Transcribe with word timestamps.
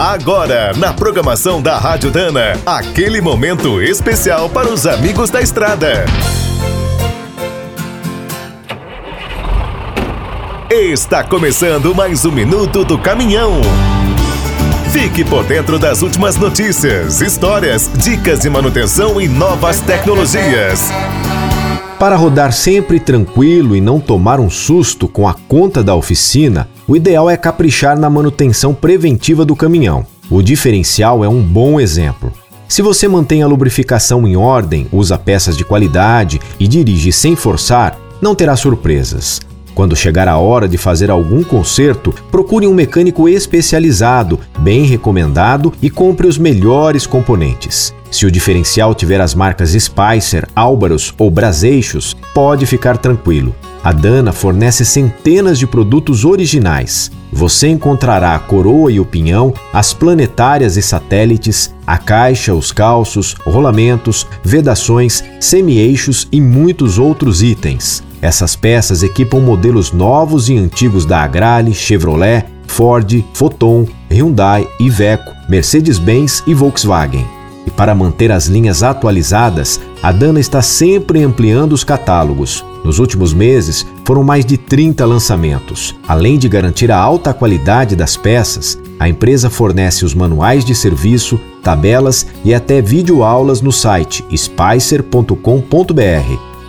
Agora, 0.00 0.72
na 0.78 0.94
programação 0.94 1.60
da 1.60 1.76
Rádio 1.76 2.10
Dana, 2.10 2.58
aquele 2.64 3.20
momento 3.20 3.82
especial 3.82 4.48
para 4.48 4.66
os 4.66 4.86
amigos 4.86 5.28
da 5.28 5.42
estrada. 5.42 6.06
Está 10.70 11.22
começando 11.22 11.94
mais 11.94 12.24
um 12.24 12.32
minuto 12.32 12.82
do 12.82 12.98
caminhão. 12.98 13.60
Fique 14.90 15.22
por 15.22 15.44
dentro 15.44 15.78
das 15.78 16.00
últimas 16.00 16.34
notícias, 16.36 17.20
histórias, 17.20 17.90
dicas 17.94 18.40
de 18.40 18.48
manutenção 18.48 19.20
e 19.20 19.28
novas 19.28 19.80
tecnologias. 19.80 20.90
Para 21.98 22.16
rodar 22.16 22.54
sempre 22.54 22.98
tranquilo 22.98 23.76
e 23.76 23.82
não 23.82 24.00
tomar 24.00 24.40
um 24.40 24.48
susto 24.48 25.06
com 25.06 25.28
a 25.28 25.34
conta 25.34 25.84
da 25.84 25.94
oficina, 25.94 26.66
o 26.90 26.96
ideal 26.96 27.30
é 27.30 27.36
caprichar 27.36 27.96
na 27.96 28.10
manutenção 28.10 28.74
preventiva 28.74 29.44
do 29.44 29.54
caminhão. 29.54 30.04
O 30.28 30.42
diferencial 30.42 31.24
é 31.24 31.28
um 31.28 31.40
bom 31.40 31.78
exemplo. 31.78 32.32
Se 32.66 32.82
você 32.82 33.06
mantém 33.06 33.44
a 33.44 33.46
lubrificação 33.46 34.26
em 34.26 34.36
ordem, 34.36 34.88
usa 34.90 35.16
peças 35.16 35.56
de 35.56 35.64
qualidade 35.64 36.40
e 36.58 36.66
dirige 36.66 37.12
sem 37.12 37.36
forçar, 37.36 37.96
não 38.20 38.34
terá 38.34 38.56
surpresas. 38.56 39.40
Quando 39.72 39.94
chegar 39.94 40.26
a 40.26 40.36
hora 40.38 40.66
de 40.68 40.76
fazer 40.76 41.12
algum 41.12 41.44
conserto, 41.44 42.12
procure 42.28 42.66
um 42.66 42.74
mecânico 42.74 43.28
especializado, 43.28 44.40
bem 44.58 44.82
recomendado 44.82 45.72
e 45.80 45.88
compre 45.88 46.26
os 46.26 46.38
melhores 46.38 47.06
componentes. 47.06 47.94
Se 48.10 48.26
o 48.26 48.30
diferencial 48.32 48.96
tiver 48.96 49.20
as 49.20 49.32
marcas 49.32 49.70
Spicer, 49.70 50.48
Álvaros 50.56 51.14
ou 51.16 51.30
Braseixos, 51.30 52.16
pode 52.34 52.66
ficar 52.66 52.98
tranquilo. 52.98 53.54
A 53.82 53.92
Dana 53.92 54.30
fornece 54.30 54.84
centenas 54.84 55.58
de 55.58 55.66
produtos 55.66 56.24
originais. 56.26 57.10
Você 57.32 57.68
encontrará 57.68 58.34
a 58.34 58.38
coroa 58.38 58.92
e 58.92 59.00
o 59.00 59.06
pinhão, 59.06 59.54
as 59.72 59.94
planetárias 59.94 60.76
e 60.76 60.82
satélites, 60.82 61.74
a 61.86 61.96
caixa, 61.96 62.54
os 62.54 62.72
calços, 62.72 63.34
rolamentos, 63.46 64.26
vedações, 64.44 65.24
semi-eixos 65.40 66.28
e 66.30 66.40
muitos 66.40 66.98
outros 66.98 67.42
itens. 67.42 68.02
Essas 68.20 68.54
peças 68.54 69.02
equipam 69.02 69.40
modelos 69.40 69.92
novos 69.92 70.50
e 70.50 70.58
antigos 70.58 71.06
da 71.06 71.22
Agrale, 71.22 71.72
Chevrolet, 71.72 72.44
Ford, 72.66 73.24
Foton, 73.32 73.86
Hyundai, 74.10 74.68
Iveco, 74.78 75.32
Mercedes-Benz 75.48 76.42
e 76.46 76.52
Volkswagen. 76.52 77.26
E 77.66 77.70
para 77.70 77.94
manter 77.94 78.30
as 78.30 78.46
linhas 78.46 78.82
atualizadas, 78.82 79.80
a 80.02 80.12
Dana 80.12 80.38
está 80.38 80.60
sempre 80.60 81.22
ampliando 81.22 81.72
os 81.72 81.82
catálogos. 81.82 82.64
Nos 82.84 82.98
últimos 82.98 83.34
meses, 83.34 83.86
foram 84.04 84.24
mais 84.24 84.44
de 84.44 84.56
30 84.56 85.04
lançamentos. 85.04 85.94
Além 86.08 86.38
de 86.38 86.48
garantir 86.48 86.90
a 86.90 86.98
alta 86.98 87.32
qualidade 87.34 87.94
das 87.94 88.16
peças, 88.16 88.78
a 88.98 89.08
empresa 89.08 89.50
fornece 89.50 90.04
os 90.04 90.14
manuais 90.14 90.64
de 90.64 90.74
serviço, 90.74 91.38
tabelas 91.62 92.26
e 92.44 92.54
até 92.54 92.80
videoaulas 92.80 93.60
no 93.60 93.72
site 93.72 94.24
spicer.com.br. 94.36 95.40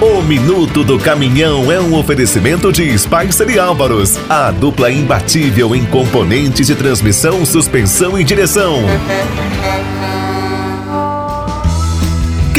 O 0.00 0.22
Minuto 0.22 0.84
do 0.84 0.98
Caminhão 0.98 1.70
é 1.70 1.80
um 1.80 1.96
oferecimento 1.96 2.72
de 2.72 2.98
Spicer 2.98 3.48
e 3.48 3.58
Álvaros, 3.58 4.18
a 4.28 4.50
dupla 4.50 4.90
imbatível 4.90 5.74
em 5.74 5.84
componentes 5.86 6.66
de 6.66 6.74
transmissão, 6.74 7.46
suspensão 7.46 8.18
e 8.18 8.24
direção. 8.24 8.80